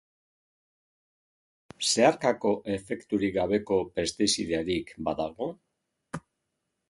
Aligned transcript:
Zeharkako 1.89 2.53
efekturik 2.77 3.35
gabeko 3.37 3.79
pestizidarik 3.99 4.93
badago? 5.09 5.51